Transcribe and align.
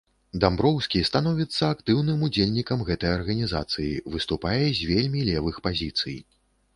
Дамброўскі 0.43 0.99
становіцца 1.09 1.63
актыўным 1.75 2.23
удзельнікам 2.27 2.79
гэтай 2.89 3.11
арганізацыі, 3.17 3.91
выступае 4.15 4.65
з 4.79 4.89
вельмі 4.93 5.19
левых 5.29 5.55
пазіцый. 5.69 6.17